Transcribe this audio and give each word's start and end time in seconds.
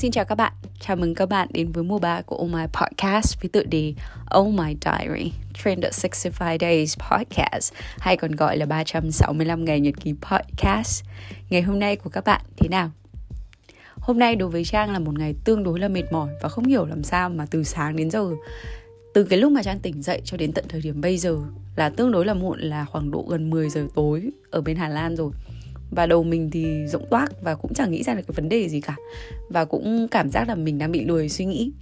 Xin 0.00 0.10
chào 0.10 0.24
các 0.24 0.34
bạn, 0.34 0.52
chào 0.80 0.96
mừng 0.96 1.14
các 1.14 1.28
bạn 1.28 1.48
đến 1.52 1.72
với 1.72 1.84
mùa 1.84 1.98
3 1.98 2.22
của 2.22 2.36
Oh 2.36 2.50
My 2.50 2.62
Podcast 2.72 3.40
với 3.40 3.48
tựa 3.48 3.62
đề 3.62 3.94
Oh 4.38 4.54
My 4.54 4.76
Diary 4.84 5.32
Trend 5.64 5.84
65 5.92 6.58
Days 6.60 6.96
Podcast 7.10 7.72
hay 7.98 8.16
còn 8.16 8.36
gọi 8.36 8.56
là 8.56 8.66
365 8.66 9.64
ngày 9.64 9.80
nhật 9.80 9.94
ký 10.00 10.14
podcast. 10.30 11.04
Ngày 11.50 11.62
hôm 11.62 11.78
nay 11.78 11.96
của 11.96 12.10
các 12.10 12.24
bạn 12.24 12.40
thế 12.56 12.68
nào? 12.68 12.90
Hôm 13.94 14.18
nay 14.18 14.36
đối 14.36 14.48
với 14.48 14.64
Trang 14.64 14.92
là 14.92 14.98
một 14.98 15.18
ngày 15.18 15.34
tương 15.44 15.62
đối 15.62 15.80
là 15.80 15.88
mệt 15.88 16.12
mỏi 16.12 16.28
và 16.42 16.48
không 16.48 16.64
hiểu 16.64 16.86
làm 16.86 17.02
sao 17.02 17.28
mà 17.28 17.46
từ 17.50 17.64
sáng 17.64 17.96
đến 17.96 18.10
giờ 18.10 18.30
từ 19.14 19.24
cái 19.24 19.38
lúc 19.38 19.52
mà 19.52 19.62
Trang 19.62 19.80
tỉnh 19.80 20.02
dậy 20.02 20.20
cho 20.24 20.36
đến 20.36 20.52
tận 20.52 20.64
thời 20.68 20.80
điểm 20.80 21.00
bây 21.00 21.18
giờ 21.18 21.38
là 21.76 21.90
tương 21.90 22.12
đối 22.12 22.26
là 22.26 22.34
muộn 22.34 22.60
là 22.60 22.84
khoảng 22.84 23.10
độ 23.10 23.26
gần 23.28 23.50
10 23.50 23.70
giờ 23.70 23.86
tối 23.94 24.30
ở 24.50 24.60
bên 24.60 24.76
Hà 24.76 24.88
Lan 24.88 25.16
rồi 25.16 25.30
và 25.90 26.06
đầu 26.06 26.22
mình 26.22 26.50
thì 26.50 26.86
rỗng 26.86 27.06
toác 27.10 27.42
và 27.42 27.54
cũng 27.54 27.74
chẳng 27.74 27.90
nghĩ 27.90 28.02
ra 28.02 28.14
được 28.14 28.22
cái 28.28 28.34
vấn 28.34 28.48
đề 28.48 28.68
gì 28.68 28.80
cả. 28.80 28.96
Và 29.48 29.64
cũng 29.64 30.08
cảm 30.10 30.30
giác 30.30 30.48
là 30.48 30.54
mình 30.54 30.78
đang 30.78 30.92
bị 30.92 31.04
lười 31.04 31.28
suy 31.28 31.44
nghĩ. 31.44 31.72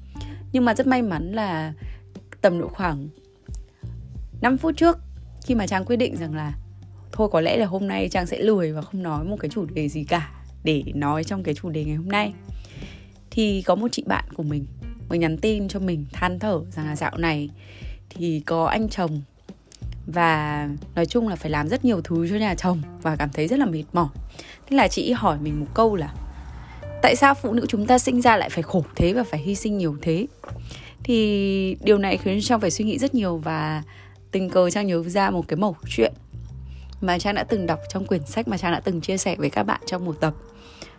Nhưng 0.52 0.64
mà 0.64 0.74
rất 0.74 0.86
may 0.86 1.02
mắn 1.02 1.32
là 1.32 1.72
tầm 2.40 2.60
độ 2.60 2.68
khoảng 2.68 3.08
5 4.40 4.58
phút 4.58 4.76
trước, 4.76 4.98
khi 5.46 5.54
mà 5.54 5.66
Trang 5.66 5.84
quyết 5.84 5.96
định 5.96 6.16
rằng 6.16 6.34
là 6.34 6.52
thôi, 7.12 7.28
có 7.32 7.40
lẽ 7.40 7.56
là 7.56 7.66
hôm 7.66 7.86
nay 7.86 8.08
Trang 8.08 8.26
sẽ 8.26 8.38
lười 8.38 8.72
và 8.72 8.82
không 8.82 9.02
nói 9.02 9.24
một 9.24 9.36
cái 9.40 9.50
chủ 9.50 9.64
đề 9.64 9.88
gì 9.88 10.04
cả 10.04 10.30
để 10.64 10.82
nói 10.94 11.24
trong 11.24 11.42
cái 11.42 11.54
chủ 11.54 11.70
đề 11.70 11.84
ngày 11.84 11.96
hôm 11.96 12.08
nay. 12.08 12.32
Thì 13.30 13.62
có 13.62 13.74
một 13.74 13.88
chị 13.92 14.04
bạn 14.06 14.24
của 14.34 14.42
mình 14.42 14.66
mới 15.08 15.18
nhắn 15.18 15.38
tin 15.38 15.68
cho 15.68 15.80
mình 15.80 16.06
than 16.12 16.38
thở 16.38 16.60
rằng 16.70 16.86
là 16.86 16.96
dạo 16.96 17.16
này 17.16 17.50
thì 18.10 18.40
có 18.40 18.64
anh 18.64 18.88
chồng 18.88 19.22
và 20.12 20.68
nói 20.94 21.06
chung 21.06 21.28
là 21.28 21.36
phải 21.36 21.50
làm 21.50 21.68
rất 21.68 21.84
nhiều 21.84 22.00
thứ 22.00 22.28
cho 22.30 22.36
nhà 22.36 22.54
chồng 22.54 22.82
và 23.02 23.16
cảm 23.16 23.28
thấy 23.32 23.48
rất 23.48 23.58
là 23.58 23.66
mệt 23.66 23.84
mỏi. 23.92 24.08
Thế 24.66 24.76
là 24.76 24.88
chị 24.88 25.12
hỏi 25.12 25.38
mình 25.42 25.60
một 25.60 25.66
câu 25.74 25.96
là, 25.96 26.14
tại 27.02 27.16
sao 27.16 27.34
phụ 27.34 27.52
nữ 27.52 27.66
chúng 27.68 27.86
ta 27.86 27.98
sinh 27.98 28.20
ra 28.20 28.36
lại 28.36 28.50
phải 28.50 28.62
khổ 28.62 28.84
thế 28.96 29.12
và 29.12 29.24
phải 29.24 29.40
hy 29.40 29.54
sinh 29.54 29.78
nhiều 29.78 29.96
thế? 30.02 30.26
Thì 31.04 31.76
điều 31.82 31.98
này 31.98 32.16
khiến 32.16 32.38
trang 32.42 32.60
phải 32.60 32.70
suy 32.70 32.84
nghĩ 32.84 32.98
rất 32.98 33.14
nhiều 33.14 33.36
và 33.36 33.82
tình 34.30 34.50
cờ 34.50 34.70
trang 34.70 34.86
nhớ 34.86 35.02
ra 35.02 35.30
một 35.30 35.48
cái 35.48 35.56
mẩu 35.56 35.76
chuyện 35.88 36.12
mà 37.00 37.18
trang 37.18 37.34
đã 37.34 37.44
từng 37.44 37.66
đọc 37.66 37.78
trong 37.88 38.06
quyển 38.06 38.26
sách 38.26 38.48
mà 38.48 38.58
trang 38.58 38.72
đã 38.72 38.80
từng 38.80 39.00
chia 39.00 39.16
sẻ 39.16 39.36
với 39.36 39.50
các 39.50 39.62
bạn 39.62 39.80
trong 39.86 40.04
một 40.04 40.20
tập. 40.20 40.34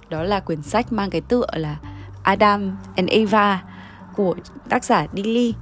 Đó 0.10 0.24
là 0.24 0.40
quyển 0.40 0.62
sách 0.62 0.94
mang 0.94 1.10
cái 1.10 1.22
tựa 1.22 1.46
là 1.54 1.78
Adam 2.24 2.78
and 2.96 3.10
Eva 3.10 3.64
của 4.16 4.36
tác 4.70 4.84
giả 4.84 5.08
Dilly. 5.16 5.54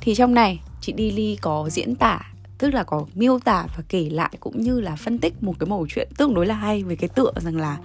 Thì 0.00 0.14
trong 0.14 0.34
này, 0.34 0.60
chị 0.80 0.94
Dilly 0.98 1.38
có 1.40 1.68
diễn 1.70 1.94
tả 1.94 2.31
tức 2.62 2.74
là 2.74 2.84
có 2.84 3.06
miêu 3.14 3.38
tả 3.38 3.66
và 3.76 3.82
kể 3.88 4.08
lại 4.10 4.30
cũng 4.40 4.60
như 4.60 4.80
là 4.80 4.96
phân 4.96 5.18
tích 5.18 5.34
một 5.40 5.58
cái 5.58 5.66
mẩu 5.66 5.86
chuyện 5.88 6.08
tương 6.16 6.34
đối 6.34 6.46
là 6.46 6.54
hay 6.54 6.82
về 6.82 6.96
cái 6.96 7.08
tựa 7.08 7.32
rằng 7.36 7.56
là 7.56 7.78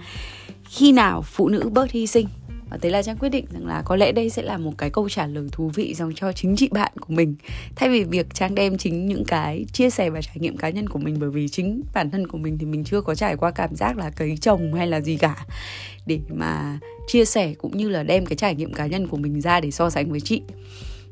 khi 0.64 0.92
nào 0.92 1.22
phụ 1.22 1.48
nữ 1.48 1.68
bớt 1.72 1.90
hy 1.90 2.06
sinh. 2.06 2.26
Và 2.70 2.78
thế 2.82 2.90
là 2.90 3.02
trang 3.02 3.16
quyết 3.16 3.28
định 3.28 3.44
rằng 3.52 3.66
là 3.66 3.82
có 3.84 3.96
lẽ 3.96 4.12
đây 4.12 4.30
sẽ 4.30 4.42
là 4.42 4.58
một 4.58 4.72
cái 4.78 4.90
câu 4.90 5.08
trả 5.08 5.26
lời 5.26 5.48
thú 5.52 5.70
vị 5.74 5.94
dành 5.94 6.14
cho 6.14 6.32
chính 6.32 6.56
chị 6.56 6.68
bạn 6.72 6.92
của 7.00 7.12
mình. 7.12 7.34
Thay 7.76 7.88
vì 7.88 8.04
việc 8.04 8.34
trang 8.34 8.54
đem 8.54 8.78
chính 8.78 9.06
những 9.06 9.24
cái 9.24 9.64
chia 9.72 9.90
sẻ 9.90 10.10
và 10.10 10.22
trải 10.22 10.36
nghiệm 10.38 10.56
cá 10.56 10.70
nhân 10.70 10.88
của 10.88 10.98
mình, 10.98 11.16
bởi 11.20 11.30
vì 11.30 11.48
chính 11.48 11.82
bản 11.94 12.10
thân 12.10 12.26
của 12.26 12.38
mình 12.38 12.58
thì 12.58 12.66
mình 12.66 12.84
chưa 12.84 13.00
có 13.00 13.14
trải 13.14 13.36
qua 13.36 13.50
cảm 13.50 13.76
giác 13.76 13.98
là 13.98 14.10
cấy 14.10 14.36
chồng 14.40 14.74
hay 14.74 14.86
là 14.86 15.00
gì 15.00 15.16
cả, 15.16 15.46
để 16.06 16.20
mà 16.28 16.78
chia 17.06 17.24
sẻ 17.24 17.54
cũng 17.54 17.76
như 17.76 17.88
là 17.88 18.02
đem 18.02 18.26
cái 18.26 18.36
trải 18.36 18.54
nghiệm 18.54 18.72
cá 18.72 18.86
nhân 18.86 19.06
của 19.08 19.16
mình 19.16 19.40
ra 19.40 19.60
để 19.60 19.70
so 19.70 19.90
sánh 19.90 20.10
với 20.10 20.20
chị 20.20 20.42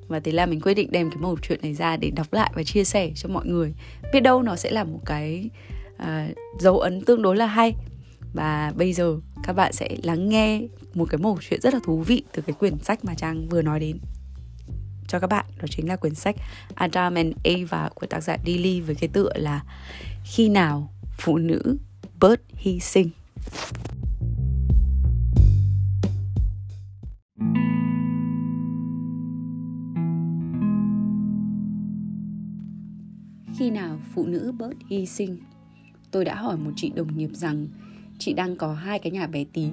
và 0.09 0.21
thế 0.21 0.33
là 0.33 0.47
mình 0.47 0.61
quyết 0.61 0.75
định 0.75 0.93
đem 0.93 1.11
cái 1.11 1.19
mẩu 1.21 1.37
chuyện 1.43 1.61
này 1.62 1.75
ra 1.75 1.97
để 1.97 2.11
đọc 2.11 2.33
lại 2.33 2.53
và 2.55 2.62
chia 2.62 2.85
sẻ 2.85 3.11
cho 3.15 3.29
mọi 3.29 3.47
người. 3.47 3.75
Biết 4.12 4.21
đâu 4.21 4.43
nó 4.43 4.57
sẽ 4.57 4.71
là 4.71 4.85
một 4.85 5.01
cái 5.07 5.51
uh, 6.03 6.37
dấu 6.61 6.79
ấn 6.79 7.05
tương 7.05 7.23
đối 7.23 7.37
là 7.37 7.47
hay. 7.47 7.75
Và 8.34 8.73
bây 8.77 8.93
giờ 8.93 9.17
các 9.43 9.53
bạn 9.53 9.73
sẽ 9.73 9.97
lắng 10.03 10.29
nghe 10.29 10.61
một 10.95 11.07
cái 11.11 11.19
mẩu 11.19 11.39
chuyện 11.49 11.61
rất 11.61 11.75
là 11.75 11.81
thú 11.84 12.03
vị 12.03 12.23
từ 12.33 12.43
cái 12.43 12.55
quyển 12.55 12.79
sách 12.79 13.05
mà 13.05 13.15
trang 13.15 13.49
vừa 13.49 13.62
nói 13.62 13.81
đến. 13.81 13.99
Cho 15.09 15.19
các 15.19 15.27
bạn 15.27 15.45
đó 15.59 15.65
chính 15.71 15.89
là 15.89 15.97
quyển 15.97 16.15
sách 16.15 16.37
Adam 16.75 17.15
and 17.15 17.34
Eva 17.45 17.89
của 17.95 18.06
tác 18.06 18.21
giả 18.21 18.37
Dilly 18.47 18.81
với 18.81 18.95
cái 18.95 19.09
tựa 19.12 19.31
là 19.34 19.62
khi 20.25 20.49
nào 20.49 20.93
phụ 21.19 21.39
nữ 21.39 21.77
bớt 22.21 22.41
hy 22.55 22.81
sinh? 22.81 23.11
Phụ 34.16 34.27
nữ 34.27 34.53
bớt 34.59 34.72
hy 34.91 35.06
sinh. 35.06 35.38
Tôi 36.10 36.25
đã 36.25 36.34
hỏi 36.34 36.56
một 36.56 36.71
chị 36.77 36.93
đồng 36.97 37.19
nghiệp 37.19 37.31
rằng, 37.32 37.66
chị 38.19 38.32
đang 38.32 38.56
có 38.56 38.75
hai 38.75 38.99
cái 38.99 39.12
nhà 39.12 39.27
bé 39.27 39.44
tí, 39.53 39.69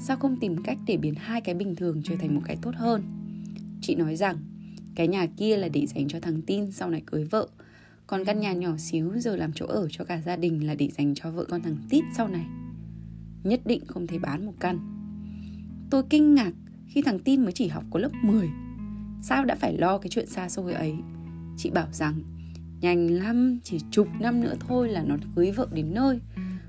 sao 0.00 0.16
không 0.16 0.36
tìm 0.40 0.62
cách 0.62 0.78
để 0.86 0.96
biến 0.96 1.14
hai 1.14 1.40
cái 1.40 1.54
bình 1.54 1.76
thường 1.76 2.02
trở 2.04 2.16
thành 2.16 2.34
một 2.34 2.42
cái 2.44 2.56
tốt 2.62 2.74
hơn? 2.74 3.02
Chị 3.80 3.94
nói 3.94 4.16
rằng, 4.16 4.36
cái 4.94 5.08
nhà 5.08 5.26
kia 5.26 5.56
là 5.56 5.68
để 5.68 5.86
dành 5.86 6.08
cho 6.08 6.20
thằng 6.20 6.42
tin 6.42 6.72
sau 6.72 6.90
này 6.90 7.02
cưới 7.06 7.24
vợ, 7.24 7.48
còn 8.06 8.24
căn 8.24 8.40
nhà 8.40 8.52
nhỏ 8.52 8.76
xíu 8.76 9.12
giờ 9.18 9.36
làm 9.36 9.52
chỗ 9.52 9.66
ở 9.66 9.88
cho 9.90 10.04
cả 10.04 10.20
gia 10.26 10.36
đình 10.36 10.66
là 10.66 10.74
để 10.74 10.88
dành 10.98 11.14
cho 11.14 11.30
vợ 11.30 11.44
con 11.48 11.62
thằng 11.62 11.76
tít 11.90 12.04
sau 12.16 12.28
này. 12.28 12.46
Nhất 13.44 13.60
định 13.64 13.86
không 13.86 14.06
thể 14.06 14.18
bán 14.18 14.46
một 14.46 14.54
căn. 14.60 14.78
Tôi 15.90 16.02
kinh 16.10 16.34
ngạc 16.34 16.52
khi 16.88 17.02
thằng 17.02 17.18
tin 17.18 17.42
mới 17.42 17.52
chỉ 17.52 17.68
học 17.68 17.84
có 17.90 18.00
lớp 18.00 18.10
10 18.22 18.48
sao 19.22 19.44
đã 19.44 19.54
phải 19.54 19.78
lo 19.78 19.98
cái 19.98 20.08
chuyện 20.08 20.26
xa 20.26 20.48
xôi 20.48 20.72
ấy? 20.72 20.94
Chị 21.56 21.70
bảo 21.70 21.88
rằng 21.92 22.35
Nhanh 22.86 23.10
lắm, 23.10 23.58
chỉ 23.62 23.78
chục 23.90 24.08
năm 24.20 24.40
nữa 24.40 24.54
thôi 24.60 24.88
là 24.88 25.02
nó 25.02 25.16
cưới 25.36 25.50
vợ 25.50 25.68
đến 25.72 25.94
nơi. 25.94 26.20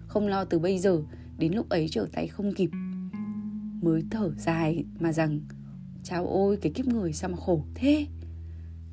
Không 0.08 0.28
lo 0.28 0.46
từ 0.46 0.60
bây 0.60 0.80
giờ, 0.80 1.02
đến 1.38 1.54
lúc 1.54 1.70
ấy 1.70 1.88
trở 1.92 2.08
tay 2.12 2.28
không 2.28 2.54
kịp. 2.54 2.70
Mới 3.82 4.04
thở 4.12 4.32
dài 4.38 4.86
mà 5.00 5.14
rằng 5.14 5.40
Chào 6.04 6.28
ôi, 6.28 6.58
cái 6.62 6.72
kiếp 6.72 6.86
người 6.86 7.14
sao 7.14 7.30
mà 7.30 7.38
khổ 7.38 7.64
thế? 7.76 8.08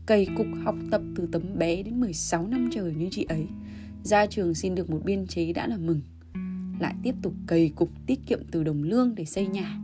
Cày 0.07 0.27
cục 0.37 0.47
học 0.65 0.75
tập 0.91 1.03
từ 1.17 1.29
tấm 1.33 1.43
bé 1.59 1.83
đến 1.83 2.01
16 2.01 2.47
năm 2.47 2.69
trời 2.73 2.95
như 2.95 3.09
chị 3.11 3.25
ấy 3.29 3.47
Ra 4.03 4.27
trường 4.27 4.55
xin 4.55 4.75
được 4.75 4.91
một 4.91 5.01
biên 5.05 5.27
chế 5.27 5.53
đã 5.53 5.67
là 5.67 5.77
mừng. 5.77 6.01
Lại 6.81 6.95
tiếp 7.03 7.15
tục 7.23 7.35
cày 7.47 7.73
cục 7.77 7.91
tiết 8.07 8.27
kiệm 8.27 8.41
từ 8.51 8.65
đồng 8.65 8.83
lương 8.83 9.15
để 9.15 9.25
xây 9.25 9.47
nhà 9.47 9.79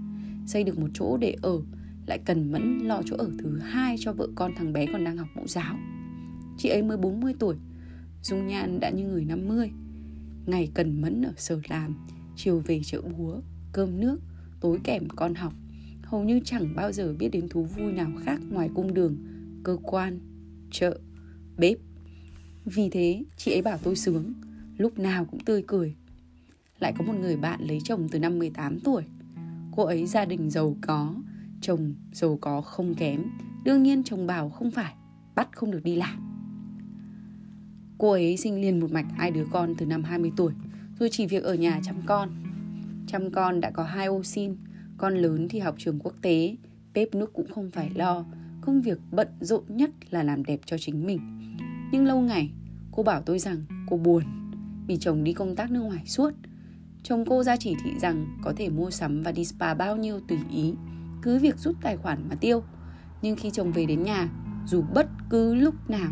Xây 0.47 0.65
được 0.65 0.79
một 0.79 0.89
chỗ 0.95 1.17
để 1.17 1.37
ở 1.43 1.61
Lại 2.07 2.19
cần 2.25 2.53
mẫn 2.53 2.79
lo 2.79 3.03
chỗ 3.07 3.17
ở 3.17 3.31
thứ 3.39 3.59
hai 3.59 3.97
cho 3.99 4.13
vợ 4.13 4.29
con 4.35 4.53
thằng 4.57 4.73
bé 4.73 4.87
còn 4.93 5.05
đang 5.05 5.17
học 5.17 5.29
mẫu 5.35 5.47
giáo. 5.47 5.77
Chị 6.63 6.69
ấy 6.69 6.83
mới 6.83 6.97
40 6.97 7.35
tuổi. 7.39 7.57
Dung 8.23 8.47
nhan 8.47 8.81
đã 8.81 8.91
như 8.91 9.07
người 9.09 9.25
50 9.25 9.71
Ngày 10.47 10.71
cần 10.75 11.01
mẫn 11.01 11.23
ở 11.23 11.33
sở 11.37 11.61
làm, 11.69 12.07
Chiều 12.37 12.63
về 12.67 12.81
chợ 12.85 13.01
búa, 13.01 13.41
Cơm 13.73 14.01
nước, 14.01 14.21
Tối 14.61 14.81
kèm 14.85 15.09
con 15.09 15.35
học. 15.35 15.53
Hầu 16.03 16.25
như 16.25 16.41
chẳng 16.45 16.75
bao 16.77 16.93
giờ 16.93 17.15
biết 17.19 17.29
đến 17.29 17.49
thú 17.49 17.63
vui 17.63 17.93
nào 17.93 18.11
khác 18.25 18.41
ngoài 18.51 18.71
cung 18.75 18.95
đường, 18.95 19.17
Cơ 19.65 19.77
quan, 19.83 20.21
Chợ, 20.71 20.99
Bếp. 21.59 21.79
Vì 22.65 22.89
thế, 22.91 23.25
chị 23.37 23.53
ấy 23.53 23.63
bảo 23.63 23.79
tôi 23.83 23.97
sướng, 23.97 24.35
Lúc 24.77 24.99
nào 24.99 25.25
cũng 25.25 25.41
tươi 25.41 25.65
cười. 25.67 25.97
Lại 26.79 26.93
có 26.99 27.05
một 27.05 27.15
người 27.21 27.37
bạn 27.37 27.61
lấy 27.63 27.79
chồng 27.85 28.09
từ 28.09 28.19
năm 28.19 28.39
18 28.39 28.81
tuổi. 28.81 29.03
Cô 29.77 29.85
ấy 29.85 30.07
gia 30.07 30.25
đình 30.25 30.51
giàu 30.51 30.77
có, 30.81 31.15
Chồng 31.61 31.95
giàu 32.13 32.39
có 32.41 32.61
không 32.61 32.95
kém, 32.95 33.25
Đương 33.65 33.83
nhiên 33.83 34.03
chồng 34.03 34.27
bảo 34.27 34.51
không 34.51 34.71
phải, 34.71 34.95
Bắt 35.35 35.49
không 35.53 35.71
được 35.71 35.81
đi 35.85 35.97
làm. 35.97 36.30
Cô 38.01 38.11
ấy 38.11 38.37
sinh 38.37 38.61
liền 38.61 38.81
một 38.81 38.93
mạch 38.93 39.07
hai 39.17 39.31
đứa 39.31 39.45
con 39.51 39.75
từ 39.79 39.87
năm 39.87 40.03
20 40.05 40.33
tuổi. 40.37 40.53
Rồi 40.99 41.09
chỉ 41.13 41.27
việc 41.27 41.43
ở 41.43 41.55
nhà 41.55 41.81
chăm 41.83 41.97
con. 42.07 42.31
Chăm 43.07 43.31
con 43.31 43.61
đã 43.61 43.71
có 43.71 43.83
hai 43.83 44.07
ô 44.07 44.23
xin. 44.23 44.57
Con 44.99 45.15
lớn 45.15 45.49
thì 45.51 45.59
học 45.59 45.75
trường 45.79 45.99
quốc 45.99 46.15
tế. 46.23 46.57
Bếp 46.95 47.15
nước 47.15 47.33
cũng 47.33 47.49
không 47.49 47.71
phải 47.71 47.91
lo. 47.95 48.25
Công 48.61 48.83
việc 48.83 48.99
bận 49.11 49.29
rộn 49.41 49.65
nhất 49.69 49.91
là 50.11 50.23
làm 50.23 50.45
đẹp 50.45 50.61
cho 50.67 50.79
chính 50.79 51.07
mình. 51.07 51.21
Nhưng 51.93 52.07
lâu 52.07 52.21
ngày, 52.21 52.51
Cô 52.93 53.03
bảo 53.03 53.23
tôi 53.23 53.39
rằng 53.39 53.65
cô 53.91 53.97
buồn 53.97 54.23
Vì 54.87 54.97
chồng 54.97 55.25
đi 55.25 55.33
công 55.33 55.57
tác 55.57 55.71
nước 55.71 55.83
ngoài 55.83 56.03
suốt. 56.07 56.31
Chồng 57.03 57.25
cô 57.29 57.43
ra 57.43 57.57
chỉ 57.57 57.75
thị 57.85 57.91
rằng 58.01 58.39
Có 58.43 58.53
thể 58.57 58.69
mua 58.69 58.91
sắm 58.91 59.23
và 59.23 59.33
đi 59.33 59.45
spa 59.45 59.75
bao 59.75 59.97
nhiêu 59.97 60.21
tùy 60.29 60.39
ý. 60.51 60.75
Cứ 61.23 61.39
việc 61.39 61.59
rút 61.59 61.77
tài 61.83 61.97
khoản 61.97 62.29
mà 62.29 62.35
tiêu. 62.35 62.63
Nhưng 63.23 63.37
khi 63.37 63.51
chồng 63.51 63.73
về 63.73 63.87
đến 63.87 64.03
nhà, 64.03 64.29
Dù 64.67 64.83
bất 64.95 65.09
cứ 65.31 65.55
lúc 65.55 65.91
nào 65.91 66.11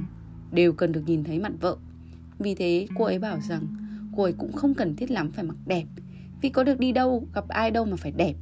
đều 0.52 0.72
cần 0.72 0.92
được 0.92 1.02
nhìn 1.06 1.24
thấy 1.24 1.38
mặt 1.38 1.52
vợ. 1.60 1.76
Vì 2.38 2.54
thế, 2.54 2.86
cô 2.94 3.04
ấy 3.04 3.18
bảo 3.18 3.40
rằng 3.40 3.62
cô 4.16 4.22
ấy 4.22 4.32
cũng 4.32 4.52
không 4.52 4.74
cần 4.74 4.96
thiết 4.96 5.10
lắm 5.10 5.30
phải 5.32 5.44
mặc 5.44 5.56
đẹp. 5.66 5.84
Vì 6.42 6.48
có 6.48 6.64
được 6.64 6.78
đi 6.78 6.92
đâu, 6.92 7.26
gặp 7.34 7.48
ai 7.48 7.70
đâu 7.70 7.84
mà 7.84 7.96
phải 7.96 8.12
đẹp. 8.12 8.34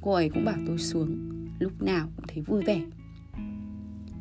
Cô 0.00 0.12
ấy 0.12 0.28
cũng 0.28 0.44
bảo 0.44 0.58
tôi 0.66 0.78
xuống, 0.78 1.30
lúc 1.58 1.82
nào 1.82 2.08
cũng 2.16 2.26
thấy 2.28 2.42
vui 2.42 2.62
vẻ. 2.64 2.80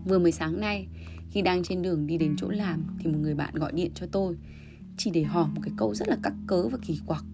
Vừa 0.06 0.20
mới 0.20 0.32
sáng 0.32 0.60
nay, 0.60 0.88
khi 1.30 1.42
đang 1.42 1.64
trên 1.64 1.82
đường 1.82 2.08
đi 2.08 2.18
đến 2.18 2.36
chỗ 2.38 2.50
làm 2.50 2.84
thì 3.00 3.12
một 3.12 3.18
người 3.22 3.36
bạn 3.36 3.56
gọi 3.56 3.72
điện 3.72 3.92
cho 3.96 4.06
tôi, 4.12 4.36
chỉ 4.98 5.12
để 5.12 5.24
hỏi 5.24 5.50
một 5.56 5.62
cái 5.64 5.74
câu 5.78 5.96
rất 5.96 6.08
là 6.08 6.18
cắc 6.24 6.34
cớ 6.48 6.68
và 6.68 6.78
kỳ 6.82 7.00
quặc. 7.06 7.26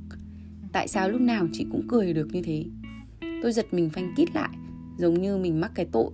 Tại 0.72 0.88
sao 0.88 1.10
lúc 1.10 1.22
nào 1.22 1.48
chị 1.52 1.66
cũng 1.72 1.88
cười 1.88 2.14
được 2.14 2.28
như 2.32 2.42
thế? 2.42 2.66
Tôi 3.44 3.52
giật 3.54 3.74
mình 3.74 3.90
phanh 3.90 4.14
kít 4.16 4.36
lại, 4.36 4.50
giống 4.98 5.22
như 5.22 5.38
mình 5.38 5.60
mắc 5.60 5.72
cái 5.76 5.86
tội. 5.92 6.12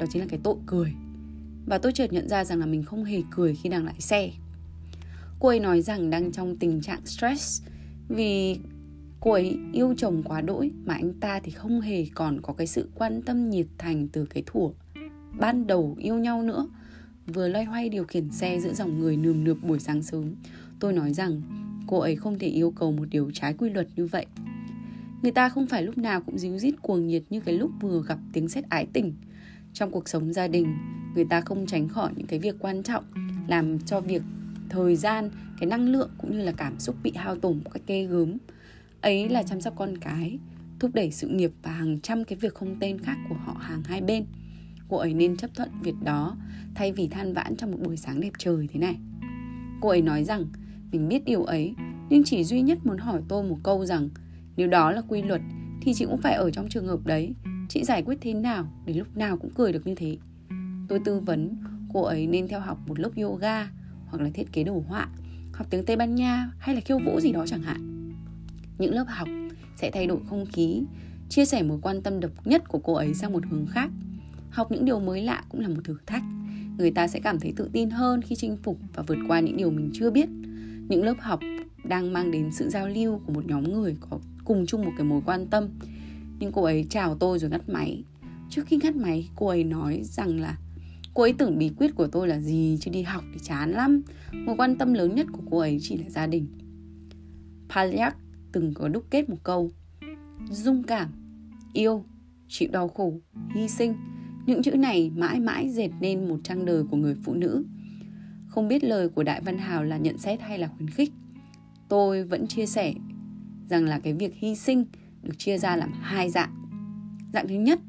Đó 0.00 0.06
chính 0.10 0.22
là 0.22 0.28
cái 0.28 0.40
tội 0.42 0.56
cười 0.66 0.92
và 1.66 1.78
tôi 1.78 1.92
chợt 1.92 2.12
nhận 2.12 2.28
ra 2.28 2.44
rằng 2.44 2.58
là 2.58 2.66
mình 2.66 2.82
không 2.82 3.04
hề 3.04 3.22
cười 3.30 3.54
khi 3.54 3.68
đang 3.68 3.84
lái 3.84 4.00
xe 4.00 4.30
cô 5.40 5.48
ấy 5.48 5.60
nói 5.60 5.82
rằng 5.82 6.10
đang 6.10 6.32
trong 6.32 6.56
tình 6.56 6.80
trạng 6.80 7.06
stress 7.06 7.62
vì 8.08 8.58
Cô 9.24 9.30
ấy 9.30 9.58
yêu 9.72 9.94
chồng 9.96 10.22
quá 10.22 10.40
đỗi 10.40 10.70
mà 10.84 10.94
anh 10.94 11.12
ta 11.20 11.40
thì 11.40 11.50
không 11.50 11.80
hề 11.80 12.06
còn 12.14 12.40
có 12.40 12.52
cái 12.52 12.66
sự 12.66 12.88
quan 12.94 13.22
tâm 13.22 13.50
nhiệt 13.50 13.66
thành 13.78 14.08
từ 14.08 14.24
cái 14.24 14.42
thủa 14.46 14.70
ban 15.38 15.66
đầu 15.66 15.96
yêu 15.98 16.18
nhau 16.18 16.42
nữa. 16.42 16.68
Vừa 17.26 17.48
loay 17.48 17.64
hoay 17.64 17.88
điều 17.88 18.04
khiển 18.04 18.30
xe 18.30 18.60
giữa 18.60 18.72
dòng 18.72 18.98
người 18.98 19.16
nườm 19.16 19.44
nượp 19.44 19.56
buổi 19.62 19.78
sáng 19.80 20.02
sớm, 20.02 20.34
tôi 20.80 20.92
nói 20.92 21.12
rằng 21.12 21.42
cô 21.86 21.98
ấy 21.98 22.16
không 22.16 22.38
thể 22.38 22.46
yêu 22.46 22.70
cầu 22.70 22.92
một 22.92 23.04
điều 23.10 23.30
trái 23.34 23.54
quy 23.58 23.70
luật 23.70 23.88
như 23.96 24.06
vậy. 24.06 24.26
Người 25.22 25.32
ta 25.32 25.48
không 25.48 25.66
phải 25.66 25.82
lúc 25.82 25.98
nào 25.98 26.20
cũng 26.20 26.38
díu 26.38 26.58
dít 26.58 26.74
cuồng 26.82 27.06
nhiệt 27.06 27.22
như 27.30 27.40
cái 27.40 27.54
lúc 27.54 27.70
vừa 27.80 28.02
gặp 28.02 28.18
tiếng 28.32 28.48
sét 28.48 28.64
ái 28.68 28.86
tình. 28.92 29.14
Trong 29.72 29.90
cuộc 29.90 30.08
sống 30.08 30.32
gia 30.32 30.48
đình, 30.48 30.76
người 31.14 31.24
ta 31.24 31.40
không 31.40 31.66
tránh 31.66 31.88
khỏi 31.88 32.12
những 32.16 32.26
cái 32.26 32.38
việc 32.38 32.54
quan 32.58 32.82
trọng 32.82 33.04
làm 33.48 33.78
cho 33.80 34.00
việc 34.00 34.22
thời 34.68 34.96
gian, 34.96 35.30
cái 35.60 35.66
năng 35.66 35.88
lượng 35.88 36.10
cũng 36.18 36.32
như 36.32 36.44
là 36.44 36.52
cảm 36.52 36.78
xúc 36.78 36.96
bị 37.02 37.12
hao 37.16 37.36
tổn 37.36 37.60
một 37.64 37.70
cách 37.74 37.82
ghê 37.86 38.04
gớm. 38.04 38.36
Ấy 39.00 39.28
là 39.28 39.42
chăm 39.42 39.60
sóc 39.60 39.74
con 39.76 39.98
cái, 39.98 40.38
thúc 40.80 40.90
đẩy 40.94 41.10
sự 41.10 41.28
nghiệp 41.28 41.52
và 41.62 41.72
hàng 41.72 42.00
trăm 42.00 42.24
cái 42.24 42.38
việc 42.38 42.54
không 42.54 42.76
tên 42.80 42.98
khác 42.98 43.16
của 43.28 43.34
họ 43.34 43.56
hàng 43.60 43.82
hai 43.82 44.00
bên. 44.00 44.24
Cô 44.88 44.96
ấy 44.96 45.14
nên 45.14 45.36
chấp 45.36 45.50
thuận 45.54 45.68
việc 45.82 45.94
đó 46.04 46.36
thay 46.74 46.92
vì 46.92 47.08
than 47.08 47.34
vãn 47.34 47.56
trong 47.56 47.70
một 47.70 47.78
buổi 47.84 47.96
sáng 47.96 48.20
đẹp 48.20 48.32
trời 48.38 48.68
thế 48.72 48.80
này. 48.80 48.96
Cô 49.80 49.88
ấy 49.88 50.02
nói 50.02 50.24
rằng 50.24 50.46
mình 50.92 51.08
biết 51.08 51.24
điều 51.24 51.44
ấy 51.44 51.74
nhưng 52.08 52.24
chỉ 52.24 52.44
duy 52.44 52.60
nhất 52.60 52.78
muốn 52.84 52.98
hỏi 52.98 53.22
tôi 53.28 53.44
một 53.44 53.58
câu 53.62 53.86
rằng 53.86 54.08
nếu 54.56 54.68
đó 54.68 54.90
là 54.90 55.02
quy 55.08 55.22
luật 55.22 55.40
thì 55.82 55.94
chị 55.94 56.04
cũng 56.04 56.20
phải 56.20 56.34
ở 56.34 56.50
trong 56.50 56.68
trường 56.68 56.86
hợp 56.86 57.06
đấy. 57.06 57.34
Chị 57.74 57.84
giải 57.84 58.02
quyết 58.02 58.18
thế 58.20 58.34
nào 58.34 58.66
để 58.86 58.94
lúc 58.94 59.16
nào 59.16 59.36
cũng 59.36 59.50
cười 59.54 59.72
được 59.72 59.86
như 59.86 59.94
thế? 59.94 60.16
Tôi 60.88 61.00
tư 61.04 61.20
vấn 61.20 61.56
cô 61.92 62.02
ấy 62.02 62.26
nên 62.26 62.48
theo 62.48 62.60
học 62.60 62.78
một 62.86 62.98
lớp 62.98 63.10
yoga 63.16 63.68
hoặc 64.06 64.22
là 64.22 64.30
thiết 64.34 64.52
kế 64.52 64.64
đồ 64.64 64.82
họa, 64.88 65.08
học 65.52 65.66
tiếng 65.70 65.84
Tây 65.84 65.96
Ban 65.96 66.14
Nha 66.14 66.50
hay 66.58 66.74
là 66.74 66.80
khiêu 66.80 66.98
vũ 66.98 67.20
gì 67.20 67.32
đó 67.32 67.46
chẳng 67.46 67.62
hạn. 67.62 68.12
Những 68.78 68.94
lớp 68.94 69.04
học 69.08 69.28
sẽ 69.76 69.90
thay 69.90 70.06
đổi 70.06 70.18
không 70.28 70.46
khí, 70.46 70.82
chia 71.28 71.44
sẻ 71.44 71.62
mối 71.62 71.78
quan 71.82 72.02
tâm 72.02 72.20
độc 72.20 72.30
nhất 72.46 72.68
của 72.68 72.78
cô 72.78 72.94
ấy 72.94 73.14
sang 73.14 73.32
một 73.32 73.42
hướng 73.50 73.66
khác. 73.66 73.90
Học 74.50 74.72
những 74.72 74.84
điều 74.84 75.00
mới 75.00 75.22
lạ 75.22 75.44
cũng 75.48 75.60
là 75.60 75.68
một 75.68 75.80
thử 75.84 75.96
thách. 76.06 76.22
Người 76.78 76.90
ta 76.90 77.08
sẽ 77.08 77.20
cảm 77.20 77.40
thấy 77.40 77.52
tự 77.56 77.70
tin 77.72 77.90
hơn 77.90 78.22
khi 78.22 78.36
chinh 78.36 78.56
phục 78.62 78.78
và 78.94 79.02
vượt 79.06 79.18
qua 79.28 79.40
những 79.40 79.56
điều 79.56 79.70
mình 79.70 79.90
chưa 79.94 80.10
biết. 80.10 80.28
Những 80.88 81.04
lớp 81.04 81.16
học 81.20 81.40
đang 81.84 82.12
mang 82.12 82.30
đến 82.30 82.50
sự 82.52 82.68
giao 82.68 82.88
lưu 82.88 83.20
của 83.26 83.32
một 83.32 83.46
nhóm 83.46 83.72
người 83.72 83.96
có 84.00 84.18
cùng 84.44 84.66
chung 84.66 84.84
một 84.84 84.92
cái 84.96 85.06
mối 85.06 85.22
quan 85.26 85.46
tâm 85.46 85.68
nhưng 86.42 86.52
cô 86.52 86.62
ấy 86.62 86.86
chào 86.90 87.14
tôi 87.14 87.38
rồi 87.38 87.50
ngắt 87.50 87.68
máy. 87.68 88.04
Trước 88.50 88.66
khi 88.66 88.78
ngắt 88.82 88.96
máy, 88.96 89.28
cô 89.36 89.46
ấy 89.46 89.64
nói 89.64 90.00
rằng 90.04 90.40
là 90.40 90.58
cô 91.14 91.22
ấy 91.22 91.32
tưởng 91.32 91.58
bí 91.58 91.70
quyết 91.78 91.94
của 91.94 92.06
tôi 92.06 92.28
là 92.28 92.40
gì, 92.40 92.78
chứ 92.80 92.90
đi 92.90 93.02
học 93.02 93.24
thì 93.32 93.38
chán 93.42 93.70
lắm. 93.70 94.02
Mối 94.32 94.56
quan 94.56 94.78
tâm 94.78 94.94
lớn 94.94 95.14
nhất 95.14 95.26
của 95.32 95.42
cô 95.50 95.58
ấy 95.58 95.78
chỉ 95.80 95.96
là 95.96 96.10
gia 96.10 96.26
đình. 96.26 96.46
Palyak 97.68 98.16
từng 98.52 98.74
có 98.74 98.88
đúc 98.88 99.04
kết 99.10 99.30
một 99.30 99.36
câu, 99.42 99.70
dung 100.50 100.82
cảm, 100.82 101.08
yêu, 101.72 102.04
chịu 102.48 102.68
đau 102.72 102.88
khổ, 102.88 103.14
hy 103.54 103.68
sinh. 103.68 103.94
Những 104.46 104.62
chữ 104.62 104.70
này 104.70 105.10
mãi 105.16 105.40
mãi 105.40 105.68
dệt 105.68 105.90
nên 106.00 106.28
một 106.28 106.38
trang 106.44 106.64
đời 106.64 106.84
của 106.90 106.96
người 106.96 107.14
phụ 107.22 107.34
nữ. 107.34 107.64
Không 108.48 108.68
biết 108.68 108.84
lời 108.84 109.08
của 109.08 109.22
đại 109.22 109.40
văn 109.40 109.58
hào 109.58 109.84
là 109.84 109.96
nhận 109.96 110.18
xét 110.18 110.40
hay 110.40 110.58
là 110.58 110.70
khuyến 110.76 110.90
khích, 110.90 111.12
tôi 111.88 112.24
vẫn 112.24 112.46
chia 112.46 112.66
sẻ 112.66 112.94
rằng 113.68 113.84
là 113.84 113.98
cái 113.98 114.12
việc 114.12 114.34
hy 114.34 114.54
sinh 114.54 114.84
được 115.22 115.38
chia 115.38 115.58
ra 115.58 115.76
làm 115.76 115.92
hai 115.92 116.30
dạng. 116.30 116.54
Dạng 117.32 117.48
thứ 117.48 117.54
nhất, 117.54 117.80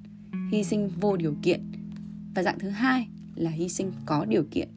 hy 0.51 0.63
sinh 0.63 0.89
vô 0.99 1.17
điều 1.17 1.35
kiện 1.41 1.71
và 2.35 2.43
dạng 2.43 2.59
thứ 2.59 2.69
hai 2.69 3.07
là 3.35 3.49
hy 3.49 3.69
sinh 3.69 3.91
có 4.05 4.25
điều 4.25 4.43
kiện. 4.51 4.69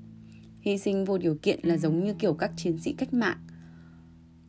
Hy 0.60 0.78
sinh 0.78 1.04
vô 1.04 1.18
điều 1.18 1.34
kiện 1.42 1.60
là 1.62 1.76
giống 1.76 2.04
như 2.04 2.14
kiểu 2.14 2.34
các 2.34 2.52
chiến 2.56 2.78
sĩ 2.78 2.92
cách 2.92 3.14
mạng. 3.14 3.38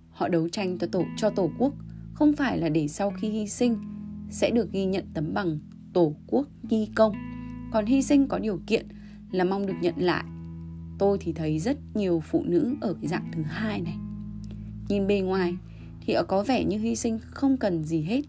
Họ 0.09 0.27
đấu 0.27 0.50
tranh 0.50 0.77
cho 0.77 0.88
tổ 0.88 1.04
cho 1.18 1.30
tổ 1.30 1.51
quốc 1.57 1.74
không 2.13 2.33
phải 2.33 2.57
là 2.57 2.69
để 2.69 2.88
sau 2.88 3.12
khi 3.12 3.30
hy 3.30 3.48
sinh 3.48 3.77
sẽ 4.30 4.50
được 4.50 4.71
ghi 4.71 4.86
nhận 4.86 5.06
tấm 5.13 5.33
bằng 5.33 5.60
tổ 5.94 6.15
quốc 6.27 6.48
ghi 6.69 6.88
công. 6.95 7.13
Còn 7.71 7.86
hy 7.86 8.01
sinh 8.01 8.27
có 8.27 8.39
điều 8.39 8.60
kiện 8.68 8.88
là 9.31 9.44
mong 9.44 9.65
được 9.65 9.74
nhận 9.81 9.95
lại. 9.98 10.24
Tôi 11.00 11.18
thì 11.21 11.33
thấy 11.33 11.60
rất 11.60 11.77
nhiều 11.94 12.19
phụ 12.25 12.44
nữ 12.44 12.75
ở 12.81 12.94
cái 12.94 13.07
dạng 13.07 13.31
thứ 13.31 13.42
hai 13.42 13.81
này. 13.81 13.98
Nhìn 14.89 15.07
bề 15.07 15.19
ngoài 15.19 15.57
thì 16.07 16.13
họ 16.13 16.24
có 16.24 16.44
vẻ 16.44 16.63
như 16.63 16.77
hy 16.77 16.95
sinh 16.95 17.19
không 17.31 17.57
cần 17.57 17.83
gì 17.83 18.01
hết. 18.01 18.21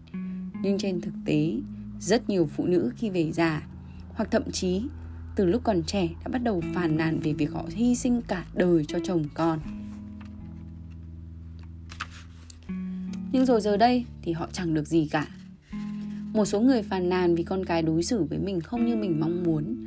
Nhưng 0.63 0.77
trên 0.77 1.01
thực 1.01 1.13
tế, 1.25 1.53
rất 1.99 2.29
nhiều 2.29 2.49
phụ 2.55 2.65
nữ 2.65 2.91
khi 2.97 3.09
về 3.09 3.31
già, 3.31 3.67
hoặc 4.13 4.31
thậm 4.31 4.51
chí 4.51 4.81
từ 5.35 5.45
lúc 5.45 5.61
còn 5.63 5.83
trẻ 5.83 6.09
đã 6.23 6.29
bắt 6.31 6.43
đầu 6.43 6.61
phàn 6.73 6.97
nàn 6.97 7.19
về 7.19 7.33
việc 7.33 7.51
họ 7.51 7.65
hy 7.69 7.95
sinh 7.95 8.21
cả 8.21 8.45
đời 8.53 8.85
cho 8.87 8.99
chồng 9.03 9.23
con. 9.33 9.59
Nhưng 13.31 13.45
rồi 13.45 13.61
giờ 13.61 13.77
đây 13.77 14.05
thì 14.21 14.31
họ 14.31 14.47
chẳng 14.51 14.73
được 14.73 14.87
gì 14.87 15.07
cả. 15.11 15.27
Một 16.33 16.45
số 16.45 16.61
người 16.61 16.83
phàn 16.83 17.09
nàn 17.09 17.35
vì 17.35 17.43
con 17.43 17.65
cái 17.65 17.81
đối 17.81 18.03
xử 18.03 18.23
với 18.23 18.39
mình 18.39 18.61
không 18.61 18.85
như 18.85 18.95
mình 18.95 19.19
mong 19.19 19.43
muốn, 19.43 19.77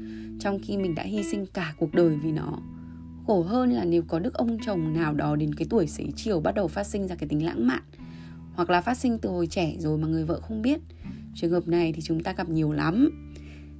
trong 0.40 0.58
khi 0.62 0.76
mình 0.76 0.94
đã 0.94 1.02
hy 1.02 1.22
sinh 1.22 1.46
cả 1.46 1.74
cuộc 1.78 1.94
đời 1.94 2.16
vì 2.22 2.32
nó 2.32 2.58
khổ 3.32 3.42
hơn 3.42 3.70
là 3.70 3.84
nếu 3.84 4.02
có 4.02 4.18
đức 4.18 4.34
ông 4.34 4.58
chồng 4.66 4.92
nào 4.92 5.14
đó 5.14 5.36
đến 5.36 5.54
cái 5.54 5.66
tuổi 5.70 5.86
xế 5.86 6.04
chiều 6.16 6.40
bắt 6.40 6.54
đầu 6.54 6.68
phát 6.68 6.86
sinh 6.86 7.08
ra 7.08 7.14
cái 7.14 7.28
tính 7.28 7.44
lãng 7.44 7.66
mạn 7.66 7.82
hoặc 8.54 8.70
là 8.70 8.80
phát 8.80 8.98
sinh 8.98 9.18
từ 9.18 9.30
hồi 9.30 9.46
trẻ 9.46 9.76
rồi 9.78 9.98
mà 9.98 10.08
người 10.08 10.24
vợ 10.24 10.40
không 10.40 10.62
biết 10.62 10.80
trường 11.34 11.52
hợp 11.52 11.68
này 11.68 11.92
thì 11.92 12.02
chúng 12.02 12.22
ta 12.22 12.32
gặp 12.32 12.48
nhiều 12.48 12.72
lắm 12.72 13.10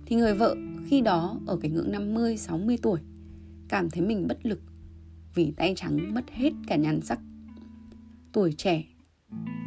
thì 0.06 0.16
người 0.16 0.34
vợ 0.34 0.56
khi 0.86 1.00
đó 1.00 1.40
ở 1.46 1.56
cái 1.62 1.70
ngưỡng 1.70 1.92
50, 1.92 2.36
60 2.36 2.78
tuổi 2.82 3.00
cảm 3.68 3.90
thấy 3.90 4.02
mình 4.02 4.26
bất 4.28 4.46
lực 4.46 4.60
vì 5.34 5.52
tay 5.56 5.74
trắng 5.76 6.14
mất 6.14 6.24
hết 6.30 6.52
cả 6.66 6.76
nhan 6.76 7.00
sắc. 7.00 7.18
Tuổi 8.32 8.52
trẻ 8.52 8.84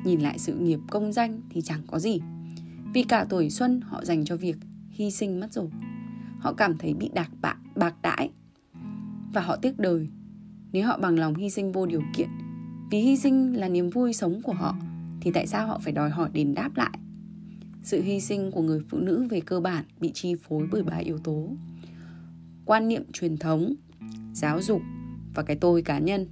nhìn 0.06 0.20
lại 0.20 0.40
sự 0.40 0.54
nghiệp 0.54 0.80
công 0.90 1.14
danh 1.14 1.42
thì 1.50 1.62
chẳng 1.62 1.82
có 1.88 2.00
gì. 2.00 2.20
Vì 2.94 3.04
cả 3.04 3.26
tuổi 3.30 3.50
xuân 3.50 3.82
họ 3.82 4.06
dành 4.06 4.26
cho 4.26 4.36
việc 4.36 4.56
hy 4.90 5.12
sinh 5.12 5.40
mất 5.40 5.54
rồi. 5.54 5.70
Họ 6.40 6.54
cảm 6.54 6.78
thấy 6.78 6.94
bị 6.94 7.10
đạc 7.14 7.30
bạc, 7.42 7.58
bạc 7.76 7.96
đãi 8.02 8.30
và 9.36 9.42
họ 9.42 9.56
tiếc 9.56 9.80
đời. 9.80 10.08
Nếu 10.72 10.88
họ 10.88 10.98
bằng 10.98 11.20
lòng 11.20 11.36
hy 11.36 11.50
sinh 11.50 11.72
vô 11.72 11.86
điều 11.86 12.02
kiện, 12.16 12.30
vì 12.92 13.00
hy 13.00 13.18
sinh 13.18 13.54
là 13.54 13.70
niềm 13.70 13.90
vui 13.90 14.14
sống 14.14 14.42
của 14.42 14.54
họ, 14.54 14.78
thì 15.22 15.32
tại 15.32 15.48
sao 15.48 15.68
họ 15.68 15.80
phải 15.80 15.94
đòi 15.94 16.10
hỏi 16.10 16.30
đền 16.34 16.54
đáp 16.54 16.70
lại? 16.76 17.00
Sự 17.84 18.02
hy 18.02 18.20
sinh 18.20 18.52
của 18.52 18.62
người 18.62 18.80
phụ 18.90 18.98
nữ 18.98 19.28
về 19.30 19.42
cơ 19.42 19.60
bản 19.60 19.86
bị 20.00 20.12
chi 20.14 20.36
phối 20.36 20.68
bởi 20.72 20.84
ba 20.84 20.96
yếu 20.96 21.18
tố. 21.18 21.50
Quan 22.66 22.88
niệm 22.88 23.04
truyền 23.14 23.38
thống, 23.38 23.74
giáo 24.34 24.62
dục 24.62 24.82
và 25.34 25.44
cái 25.44 25.56
tôi 25.56 25.82
cá 25.82 26.00
nhân. 26.00 26.28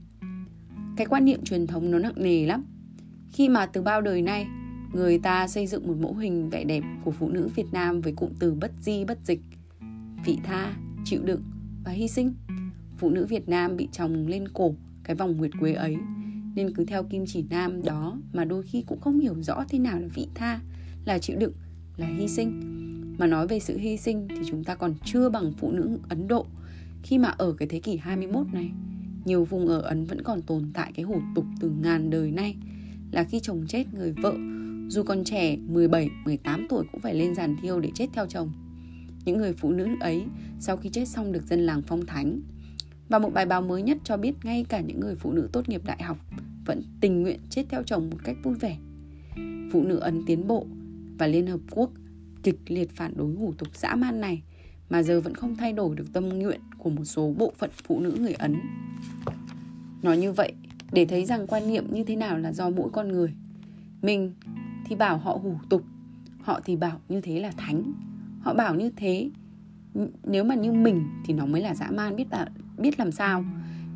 Cái 0.97 1.07
quan 1.07 1.25
niệm 1.25 1.43
truyền 1.43 1.67
thống 1.67 1.91
nó 1.91 1.99
nặng 1.99 2.13
nề 2.15 2.45
lắm. 2.45 2.65
Khi 3.31 3.49
mà 3.49 3.65
từ 3.65 3.81
bao 3.81 4.01
đời 4.01 4.21
nay, 4.21 4.47
người 4.93 5.19
ta 5.19 5.47
xây 5.47 5.67
dựng 5.67 5.87
một 5.87 5.95
mẫu 5.99 6.15
hình 6.15 6.49
vẻ 6.49 6.63
đẹp 6.63 6.83
của 7.03 7.11
phụ 7.11 7.29
nữ 7.29 7.49
Việt 7.55 7.67
Nam 7.71 8.01
với 8.01 8.13
cụm 8.13 8.29
từ 8.39 8.53
bất 8.53 8.71
di, 8.81 9.05
bất 9.05 9.19
dịch, 9.23 9.41
vị 10.25 10.37
tha, 10.43 10.73
chịu 11.05 11.21
đựng 11.23 11.43
và 11.85 11.91
hy 11.91 12.07
sinh 12.07 12.33
phụ 12.97 13.09
nữ 13.09 13.25
Việt 13.25 13.49
Nam 13.49 13.77
bị 13.77 13.87
chồng 13.91 14.27
lên 14.27 14.47
cổ 14.47 14.75
cái 15.03 15.15
vòng 15.15 15.37
nguyệt 15.37 15.51
quế 15.59 15.73
ấy. 15.73 15.97
Nên 16.55 16.73
cứ 16.73 16.85
theo 16.85 17.03
kim 17.03 17.25
chỉ 17.25 17.45
nam 17.49 17.83
đó 17.83 18.17
mà 18.33 18.45
đôi 18.45 18.63
khi 18.63 18.83
cũng 18.87 19.01
không 19.01 19.19
hiểu 19.19 19.35
rõ 19.41 19.63
thế 19.69 19.79
nào 19.79 19.99
là 19.99 20.07
vị 20.07 20.27
tha 20.35 20.59
là 21.05 21.19
chịu 21.19 21.37
đựng 21.39 21.53
là 21.97 22.07
hy 22.07 22.27
sinh. 22.27 22.61
Mà 23.17 23.27
nói 23.27 23.47
về 23.47 23.59
sự 23.59 23.77
hy 23.77 23.97
sinh 23.97 24.27
thì 24.29 24.41
chúng 24.47 24.63
ta 24.63 24.75
còn 24.75 24.93
chưa 25.05 25.29
bằng 25.29 25.53
phụ 25.57 25.71
nữ 25.71 25.99
Ấn 26.09 26.27
Độ. 26.27 26.45
Khi 27.03 27.17
mà 27.17 27.29
ở 27.29 27.53
cái 27.53 27.67
thế 27.67 27.79
kỷ 27.79 27.97
21 27.97 28.47
này 28.53 28.71
nhiều 29.25 29.45
vùng 29.45 29.67
ở 29.67 29.81
Ấn 29.81 30.05
vẫn 30.05 30.21
còn 30.21 30.41
tồn 30.41 30.71
tại 30.73 30.91
cái 30.95 31.05
hủ 31.05 31.21
tục 31.35 31.45
từ 31.59 31.71
ngàn 31.81 32.09
đời 32.09 32.31
nay. 32.31 32.55
Là 33.11 33.23
khi 33.23 33.39
chồng 33.39 33.65
chết 33.67 33.93
người 33.93 34.11
vợ 34.11 34.33
dù 34.87 35.03
còn 35.03 35.23
trẻ 35.23 35.57
17, 35.57 36.09
18 36.25 36.65
tuổi 36.69 36.85
cũng 36.91 37.01
phải 37.01 37.15
lên 37.15 37.35
giàn 37.35 37.55
thiêu 37.61 37.79
để 37.79 37.89
chết 37.95 38.07
theo 38.13 38.25
chồng. 38.25 38.51
Những 39.25 39.37
người 39.37 39.53
phụ 39.53 39.71
nữ 39.71 39.87
ấy 39.99 40.23
sau 40.59 40.77
khi 40.77 40.89
chết 40.89 41.07
xong 41.07 41.31
được 41.31 41.47
dân 41.47 41.59
làng 41.59 41.81
phong 41.81 42.05
thánh 42.05 42.39
và 43.13 43.19
một 43.19 43.33
bài 43.33 43.45
báo 43.45 43.61
mới 43.61 43.81
nhất 43.81 43.97
cho 44.03 44.17
biết 44.17 44.33
ngay 44.43 44.65
cả 44.69 44.81
những 44.81 44.99
người 44.99 45.15
phụ 45.15 45.31
nữ 45.31 45.49
tốt 45.51 45.69
nghiệp 45.69 45.81
đại 45.85 46.03
học 46.03 46.17
vẫn 46.65 46.83
tình 47.01 47.21
nguyện 47.21 47.39
chết 47.49 47.65
theo 47.69 47.83
chồng 47.83 48.09
một 48.09 48.17
cách 48.23 48.35
vui 48.43 48.55
vẻ. 48.55 48.77
Phụ 49.71 49.83
nữ 49.83 49.99
Ấn 49.99 50.21
tiến 50.25 50.47
bộ 50.47 50.65
và 51.17 51.27
Liên 51.27 51.47
Hợp 51.47 51.59
Quốc 51.71 51.91
kịch 52.43 52.59
liệt 52.67 52.95
phản 52.95 53.13
đối 53.15 53.33
hủ 53.33 53.53
tục 53.57 53.67
dã 53.75 53.95
man 53.95 54.21
này 54.21 54.41
mà 54.89 55.03
giờ 55.03 55.21
vẫn 55.21 55.35
không 55.35 55.55
thay 55.55 55.73
đổi 55.73 55.95
được 55.95 56.13
tâm 56.13 56.29
nguyện 56.29 56.59
của 56.77 56.89
một 56.89 57.03
số 57.03 57.33
bộ 57.37 57.53
phận 57.57 57.69
phụ 57.83 57.99
nữ 57.99 58.17
người 58.19 58.33
Ấn. 58.33 58.55
Nói 60.01 60.17
như 60.17 60.31
vậy 60.31 60.53
để 60.91 61.05
thấy 61.05 61.25
rằng 61.25 61.47
quan 61.47 61.67
niệm 61.67 61.93
như 61.93 62.03
thế 62.03 62.15
nào 62.15 62.37
là 62.37 62.53
do 62.53 62.69
mỗi 62.69 62.89
con 62.89 63.07
người. 63.07 63.33
Mình 64.01 64.33
thì 64.85 64.95
bảo 64.95 65.17
họ 65.17 65.39
hủ 65.43 65.57
tục, 65.69 65.83
họ 66.41 66.61
thì 66.65 66.75
bảo 66.75 66.99
như 67.09 67.21
thế 67.21 67.39
là 67.39 67.51
thánh. 67.51 67.93
Họ 68.41 68.53
bảo 68.53 68.75
như 68.75 68.91
thế 68.95 69.29
nếu 70.23 70.43
mà 70.43 70.55
như 70.55 70.71
mình 70.71 71.03
thì 71.25 71.33
nó 71.33 71.45
mới 71.45 71.61
là 71.61 71.75
dã 71.75 71.89
man 71.91 72.15
biết 72.15 72.25
là 72.31 72.47
biết 72.83 72.99
làm 72.99 73.11
sao. 73.11 73.45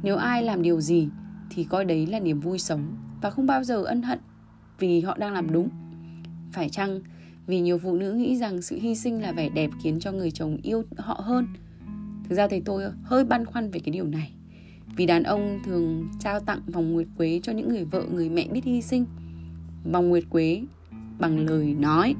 Nếu 0.04 0.16
ai 0.16 0.44
làm 0.44 0.62
điều 0.62 0.82
gì 0.82 1.10
thì 1.50 1.64
coi 1.64 1.86
đấy 1.86 2.08
là 2.08 2.20
niềm 2.20 2.40
vui 2.40 2.60
sống 2.60 2.96
và 3.22 3.30
không 3.30 3.46
bao 3.46 3.64
giờ 3.64 3.84
ân 3.84 4.02
hận 4.02 4.20
vì 4.80 5.02
họ 5.02 5.18
đang 5.20 5.34
làm 5.34 5.52
đúng. 5.52 5.70
Phải 6.52 6.70
chăng 6.70 7.00
vì 7.48 7.60
nhiều 7.60 7.78
phụ 7.78 7.96
nữ 7.96 8.14
nghĩ 8.14 8.38
rằng 8.38 8.62
sự 8.62 8.80
hy 8.82 8.96
sinh 8.96 9.22
là 9.22 9.32
vẻ 9.32 9.50
đẹp 9.50 9.70
khiến 9.84 10.00
cho 10.00 10.12
người 10.12 10.32
chồng 10.32 10.58
yêu 10.64 10.84
họ 10.98 11.22
hơn? 11.24 11.48
Thực 12.30 12.36
ra 12.36 12.48
thì 12.48 12.62
tôi 12.66 12.84
hơi 13.04 13.26
băn 13.26 13.46
khoăn 13.46 13.72
về 13.72 13.80
cái 13.80 13.92
điều 13.92 14.06
này. 14.06 14.32
Vì 14.96 15.06
đàn 15.06 15.24
ông 15.24 15.60
thường 15.66 16.08
trao 16.20 16.40
tặng 16.40 16.62
vòng 16.68 16.94
nguyệt 16.94 17.08
quế 17.18 17.40
cho 17.44 17.54
những 17.54 17.70
người 17.70 17.86
vợ, 17.86 18.04
người 18.12 18.30
mẹ 18.30 18.48
biết 18.52 18.64
hy 18.64 18.82
sinh. 18.82 19.06
Vòng 19.92 20.10
nguyệt 20.10 20.24
quế 20.30 20.64
bằng 21.20 21.40
lời 21.40 21.76
nói. 21.80 22.16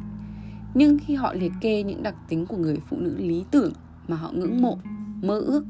Nhưng 0.74 0.98
khi 1.06 1.16
họ 1.16 1.34
liệt 1.34 1.52
kê 1.62 1.84
những 1.84 2.04
đặc 2.04 2.16
tính 2.30 2.46
của 2.46 2.58
người 2.58 2.78
phụ 2.90 2.98
nữ 3.00 3.18
lý 3.18 3.44
tưởng 3.52 3.74
mà 4.08 4.16
họ 4.16 4.32
ngưỡng 4.32 4.62
mộ, 4.62 4.78
mơ 5.22 5.40
ước 5.40 5.66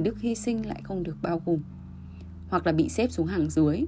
thì 0.00 0.04
đức 0.04 0.20
hy 0.20 0.34
sinh 0.34 0.66
lại 0.66 0.80
không 0.84 1.02
được 1.02 1.16
bao 1.22 1.42
gồm, 1.46 1.58
hoặc 2.48 2.66
là 2.66 2.72
bị 2.72 2.88
xếp 2.88 3.10
xuống 3.10 3.26
hàng 3.26 3.50
dưới. 3.50 3.84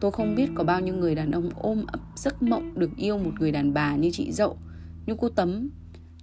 Tôi 0.00 0.10
không 0.10 0.34
biết 0.34 0.50
có 0.54 0.64
bao 0.64 0.80
nhiêu 0.80 0.94
người 0.94 1.14
đàn 1.14 1.30
ông 1.30 1.50
ôm 1.54 1.84
ấp 1.86 2.00
giấc 2.16 2.42
mộng 2.42 2.78
được 2.78 2.90
yêu 2.96 3.18
một 3.18 3.30
người 3.38 3.52
đàn 3.52 3.74
bà 3.74 3.96
như 3.96 4.10
chị 4.12 4.32
dậu, 4.32 4.58
như 5.06 5.14
cô 5.18 5.28
tấm. 5.28 5.68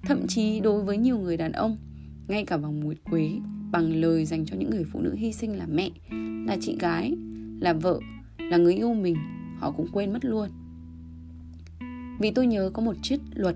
Thậm 0.04 0.28
chí 0.28 0.60
đối 0.60 0.84
với 0.84 0.98
nhiều 0.98 1.20
người 1.20 1.38
đàn 1.38 1.52
ông, 1.52 1.78
ngay 2.28 2.46
cả 2.46 2.58
vòng 2.58 2.80
nguyệt 2.80 2.98
quế, 3.12 3.32
bằng 3.72 3.96
lời 3.96 4.26
dành 4.26 4.46
cho 4.46 4.56
những 4.58 4.70
người 4.70 4.84
phụ 4.84 5.02
nữ 5.02 5.16
hy 5.16 5.34
sinh 5.34 5.58
là 5.58 5.66
mẹ, 5.66 5.90
là 6.48 6.58
chị 6.62 6.78
gái, 6.80 7.14
là 7.60 7.74
vợ, 7.74 8.00
là 8.38 8.58
người 8.58 8.74
yêu 8.74 8.94
mình, 8.94 9.16
họ 9.60 9.72
cũng 9.72 9.88
quên 9.92 10.14
mất 10.14 10.26
luôn. 10.26 10.50
Vì 12.20 12.32
tôi 12.32 12.48
nhớ 12.48 12.72
có 12.74 12.82
một 12.82 12.96
triết 13.02 13.20
luật 13.34 13.56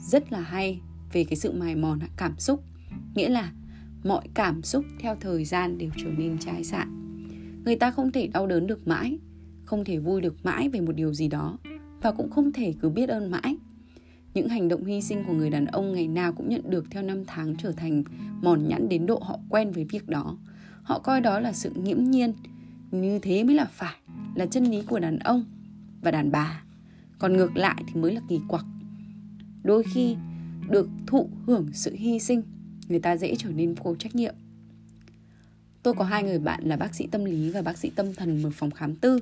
rất 0.00 0.32
là 0.32 0.40
hay 0.40 0.80
về 1.12 1.24
cái 1.24 1.36
sự 1.36 1.52
mài 1.52 1.76
mòn 1.76 1.98
cảm 2.16 2.38
xúc, 2.38 2.64
nghĩa 3.14 3.28
là 3.28 3.52
mọi 4.08 4.28
cảm 4.34 4.62
xúc 4.62 4.84
theo 5.00 5.16
thời 5.20 5.44
gian 5.44 5.78
đều 5.78 5.90
trở 5.96 6.08
nên 6.18 6.38
trái 6.38 6.64
sạn. 6.64 6.88
Người 7.64 7.76
ta 7.76 7.90
không 7.90 8.12
thể 8.12 8.26
đau 8.26 8.46
đớn 8.46 8.66
được 8.66 8.88
mãi, 8.88 9.18
không 9.64 9.84
thể 9.84 9.98
vui 9.98 10.20
được 10.20 10.44
mãi 10.44 10.68
về 10.68 10.80
một 10.80 10.92
điều 10.92 11.14
gì 11.14 11.28
đó, 11.28 11.58
và 12.02 12.12
cũng 12.12 12.30
không 12.30 12.52
thể 12.52 12.74
cứ 12.80 12.88
biết 12.88 13.08
ơn 13.08 13.30
mãi. 13.30 13.56
Những 14.34 14.48
hành 14.48 14.68
động 14.68 14.84
hy 14.84 15.02
sinh 15.02 15.24
của 15.26 15.32
người 15.32 15.50
đàn 15.50 15.66
ông 15.66 15.92
ngày 15.92 16.08
nào 16.08 16.32
cũng 16.32 16.48
nhận 16.48 16.70
được 16.70 16.84
theo 16.90 17.02
năm 17.02 17.24
tháng 17.26 17.56
trở 17.56 17.72
thành 17.72 18.04
mòn 18.42 18.68
nhẵn 18.68 18.88
đến 18.88 19.06
độ 19.06 19.18
họ 19.22 19.38
quen 19.48 19.72
với 19.72 19.84
việc 19.84 20.08
đó. 20.08 20.38
Họ 20.82 20.98
coi 20.98 21.20
đó 21.20 21.40
là 21.40 21.52
sự 21.52 21.70
nghiễm 21.74 22.04
nhiên, 22.04 22.32
như 22.90 23.18
thế 23.18 23.44
mới 23.44 23.54
là 23.54 23.64
phải, 23.64 23.96
là 24.34 24.46
chân 24.46 24.64
lý 24.64 24.82
của 24.82 24.98
đàn 24.98 25.18
ông 25.18 25.44
và 26.02 26.10
đàn 26.10 26.30
bà. 26.30 26.62
Còn 27.18 27.36
ngược 27.36 27.56
lại 27.56 27.82
thì 27.86 28.00
mới 28.00 28.12
là 28.12 28.20
kỳ 28.28 28.40
quặc. 28.48 28.64
Đôi 29.64 29.82
khi 29.82 30.16
được 30.70 30.88
thụ 31.06 31.30
hưởng 31.46 31.66
sự 31.72 31.94
hy 31.94 32.18
sinh 32.18 32.42
người 32.88 32.98
ta 32.98 33.16
dễ 33.16 33.34
trở 33.38 33.50
nên 33.50 33.74
vô 33.74 33.94
trách 33.94 34.14
nhiệm. 34.14 34.34
Tôi 35.82 35.94
có 35.94 36.04
hai 36.04 36.22
người 36.22 36.38
bạn 36.38 36.64
là 36.64 36.76
bác 36.76 36.94
sĩ 36.94 37.06
tâm 37.06 37.24
lý 37.24 37.50
và 37.50 37.62
bác 37.62 37.78
sĩ 37.78 37.90
tâm 37.96 38.14
thần 38.14 38.42
một 38.42 38.50
phòng 38.54 38.70
khám 38.70 38.94
tư. 38.94 39.20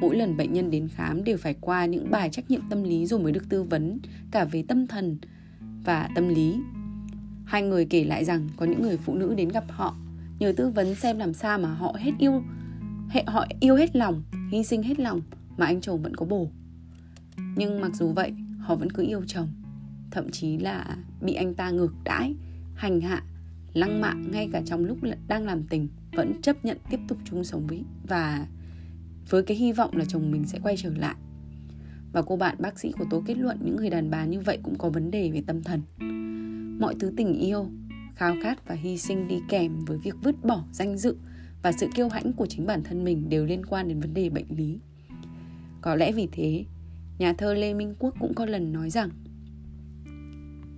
Mỗi 0.00 0.16
lần 0.16 0.36
bệnh 0.36 0.52
nhân 0.52 0.70
đến 0.70 0.88
khám 0.88 1.24
đều 1.24 1.36
phải 1.36 1.54
qua 1.60 1.86
những 1.86 2.10
bài 2.10 2.30
trách 2.30 2.50
nhiệm 2.50 2.60
tâm 2.70 2.82
lý 2.82 3.06
rồi 3.06 3.20
mới 3.20 3.32
được 3.32 3.48
tư 3.48 3.62
vấn 3.62 3.98
cả 4.30 4.44
về 4.44 4.64
tâm 4.68 4.86
thần 4.86 5.18
và 5.84 6.08
tâm 6.14 6.28
lý. 6.28 6.56
Hai 7.44 7.62
người 7.62 7.84
kể 7.84 8.04
lại 8.04 8.24
rằng 8.24 8.48
có 8.56 8.66
những 8.66 8.82
người 8.82 8.96
phụ 8.96 9.14
nữ 9.14 9.34
đến 9.36 9.48
gặp 9.48 9.64
họ, 9.68 9.96
nhờ 10.38 10.52
tư 10.56 10.68
vấn 10.68 10.94
xem 10.94 11.18
làm 11.18 11.34
sao 11.34 11.58
mà 11.58 11.74
họ 11.74 11.96
hết 11.98 12.12
yêu, 12.18 12.42
hệ, 13.08 13.24
họ 13.26 13.46
yêu 13.60 13.76
hết 13.76 13.96
lòng, 13.96 14.22
hy 14.50 14.64
sinh 14.64 14.82
hết 14.82 15.00
lòng 15.00 15.20
mà 15.56 15.66
anh 15.66 15.80
chồng 15.80 16.02
vẫn 16.02 16.16
có 16.16 16.26
bồ 16.26 16.50
nhưng 17.56 17.80
mặc 17.80 17.94
dù 17.94 18.12
vậy, 18.12 18.32
họ 18.58 18.74
vẫn 18.74 18.92
cứ 18.92 19.02
yêu 19.02 19.22
chồng, 19.26 19.48
thậm 20.10 20.30
chí 20.30 20.58
là 20.58 20.96
bị 21.20 21.34
anh 21.34 21.54
ta 21.54 21.70
ngược 21.70 21.92
đãi 22.04 22.34
hành 22.74 23.00
hạ, 23.00 23.22
lăng 23.72 24.00
mạ 24.00 24.14
ngay 24.14 24.48
cả 24.52 24.62
trong 24.66 24.84
lúc 24.84 24.98
đang 25.28 25.44
làm 25.44 25.62
tình 25.62 25.88
vẫn 26.12 26.42
chấp 26.42 26.64
nhận 26.64 26.78
tiếp 26.90 27.00
tục 27.08 27.18
chung 27.24 27.44
sống 27.44 27.66
với 27.66 27.82
và 28.08 28.46
với 29.30 29.42
cái 29.42 29.56
hy 29.56 29.72
vọng 29.72 29.96
là 29.96 30.04
chồng 30.04 30.30
mình 30.30 30.44
sẽ 30.44 30.58
quay 30.62 30.76
trở 30.76 30.90
lại. 30.96 31.14
Và 32.12 32.22
cô 32.22 32.36
bạn 32.36 32.56
bác 32.58 32.78
sĩ 32.78 32.92
của 32.98 33.04
tôi 33.10 33.22
kết 33.26 33.38
luận 33.38 33.58
những 33.64 33.76
người 33.76 33.90
đàn 33.90 34.10
bà 34.10 34.24
như 34.24 34.40
vậy 34.40 34.58
cũng 34.62 34.78
có 34.78 34.88
vấn 34.88 35.10
đề 35.10 35.30
về 35.30 35.42
tâm 35.46 35.62
thần. 35.62 35.82
Mọi 36.80 36.94
thứ 37.00 37.12
tình 37.16 37.32
yêu, 37.32 37.66
khao 38.14 38.34
khát 38.42 38.68
và 38.68 38.74
hy 38.74 38.98
sinh 38.98 39.28
đi 39.28 39.36
kèm 39.48 39.84
với 39.84 39.98
việc 39.98 40.14
vứt 40.22 40.44
bỏ 40.44 40.64
danh 40.72 40.98
dự 40.98 41.16
và 41.62 41.72
sự 41.72 41.86
kiêu 41.94 42.08
hãnh 42.08 42.32
của 42.32 42.46
chính 42.46 42.66
bản 42.66 42.82
thân 42.82 43.04
mình 43.04 43.28
đều 43.28 43.44
liên 43.44 43.66
quan 43.66 43.88
đến 43.88 44.00
vấn 44.00 44.14
đề 44.14 44.30
bệnh 44.30 44.46
lý. 44.56 44.78
Có 45.80 45.94
lẽ 45.94 46.12
vì 46.12 46.28
thế, 46.32 46.64
nhà 47.18 47.32
thơ 47.32 47.54
lê 47.54 47.74
minh 47.74 47.94
quốc 47.98 48.14
cũng 48.20 48.34
có 48.34 48.46
lần 48.46 48.72
nói 48.72 48.90
rằng 48.90 49.10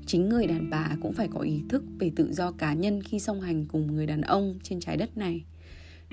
chính 0.06 0.28
người 0.28 0.46
đàn 0.46 0.70
bà 0.70 0.96
cũng 1.00 1.12
phải 1.12 1.28
có 1.28 1.40
ý 1.40 1.62
thức 1.68 1.84
về 1.98 2.12
tự 2.16 2.32
do 2.32 2.52
cá 2.52 2.74
nhân 2.74 3.02
khi 3.02 3.18
song 3.18 3.40
hành 3.40 3.66
cùng 3.66 3.86
người 3.86 4.06
đàn 4.06 4.20
ông 4.20 4.58
trên 4.62 4.80
trái 4.80 4.96
đất 4.96 5.16
này. 5.16 5.44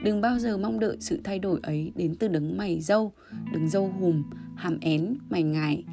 Đừng 0.04 0.22
bao 0.22 0.40
giờ 0.40 0.58
mong 0.58 0.80
đợi 0.80 0.98
sự 1.00 1.20
thay 1.24 1.40
đổi 1.40 1.60
ấy 1.64 1.92
đến 1.96 2.16
từ 2.16 2.28
đấng 2.28 2.58
mày 2.58 2.82
dâu, 2.82 3.14
đấng 3.54 3.70
dâu 3.70 3.88
hùm, 3.88 4.24
hàm 4.56 4.80
én, 4.80 5.18
mày 5.30 5.44
ngài 5.44 5.84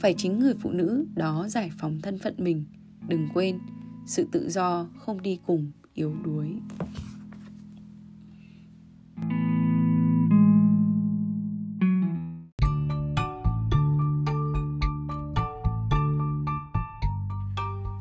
phải 0.00 0.14
chính 0.14 0.38
người 0.38 0.54
phụ 0.60 0.70
nữ 0.70 1.06
đó 1.14 1.46
giải 1.48 1.70
phóng 1.78 2.00
thân 2.02 2.18
phận 2.18 2.34
mình. 2.38 2.64
Đừng 3.08 3.28
quên, 3.34 3.58
sự 4.06 4.26
tự 4.32 4.48
do 4.48 4.88
không 4.98 5.22
đi 5.22 5.38
cùng, 5.46 5.72
yếu 5.94 6.14
đuối. 6.24 6.48